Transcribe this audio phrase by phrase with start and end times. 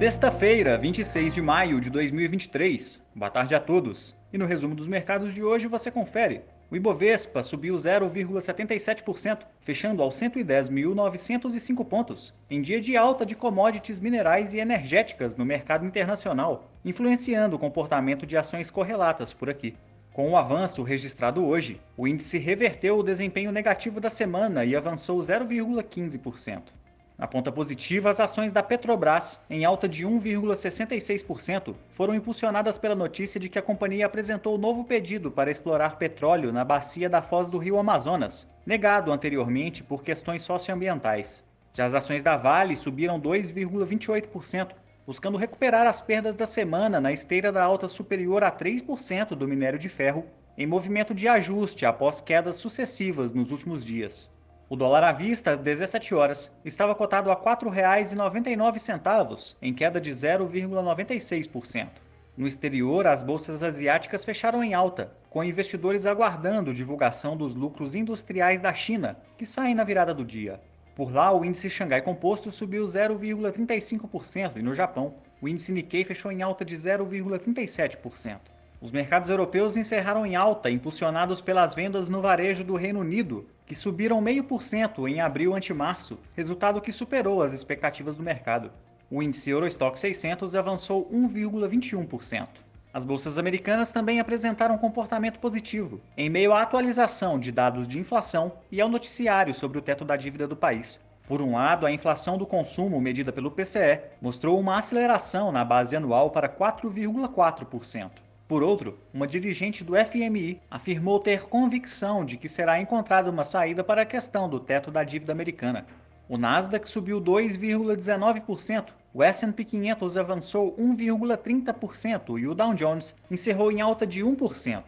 [0.00, 3.02] Sexta-feira, 26 de maio de 2023.
[3.14, 4.16] Boa tarde a todos.
[4.32, 6.40] E no resumo dos mercados de hoje você confere.
[6.70, 14.54] O Ibovespa subiu 0,77%, fechando aos 110.905 pontos, em dia de alta de commodities minerais
[14.54, 19.76] e energéticas no mercado internacional, influenciando o comportamento de ações correlatas por aqui.
[20.14, 25.18] Com o avanço registrado hoje, o índice reverteu o desempenho negativo da semana e avançou
[25.20, 26.79] 0,15%.
[27.20, 33.38] Na ponta positiva, as ações da Petrobras, em alta de 1,66%, foram impulsionadas pela notícia
[33.38, 37.58] de que a companhia apresentou novo pedido para explorar petróleo na bacia da foz do
[37.58, 41.42] rio Amazonas, negado anteriormente por questões socioambientais.
[41.74, 44.70] Já as ações da Vale subiram 2,28%,
[45.06, 49.78] buscando recuperar as perdas da semana na esteira da alta superior a 3% do minério
[49.78, 50.24] de ferro,
[50.56, 54.30] em movimento de ajuste após quedas sucessivas nos últimos dias.
[54.72, 60.12] O dólar à vista, às 17 horas, estava cotado a R$ 4,99, em queda de
[60.12, 61.88] 0,96%.
[62.36, 68.60] No exterior, as bolsas asiáticas fecharam em alta, com investidores aguardando divulgação dos lucros industriais
[68.60, 70.60] da China, que saem na virada do dia.
[70.94, 76.30] Por lá, o índice Xangai Composto subiu 0,35% e no Japão, o índice Nikkei fechou
[76.30, 78.38] em alta de 0,37%.
[78.82, 83.74] Os mercados europeus encerraram em alta, impulsionados pelas vendas no varejo do Reino Unido, que
[83.74, 88.72] subiram 0,5% em abril ante março, resultado que superou as expectativas do mercado.
[89.10, 92.48] O índice Eurostock 600 avançou 1,21%.
[92.90, 98.50] As bolsas americanas também apresentaram comportamento positivo, em meio à atualização de dados de inflação
[98.72, 101.02] e ao noticiário sobre o teto da dívida do país.
[101.28, 105.94] Por um lado, a inflação do consumo medida pelo PCE mostrou uma aceleração na base
[105.94, 108.10] anual para 4,4%.
[108.50, 113.84] Por outro, uma dirigente do FMI afirmou ter convicção de que será encontrada uma saída
[113.84, 115.86] para a questão do teto da dívida americana.
[116.28, 123.80] O Nasdaq subiu 2,19%, o S&P 500 avançou 1,30% e o Dow Jones encerrou em
[123.80, 124.82] alta de 1%.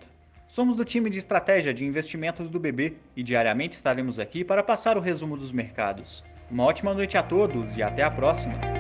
[0.48, 4.98] Somos do time de estratégia de investimentos do BB e diariamente estaremos aqui para passar
[4.98, 6.25] o resumo dos mercados.
[6.50, 8.72] Uma ótima noite a todos e até a próxima!